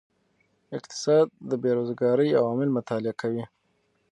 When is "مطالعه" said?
2.77-3.13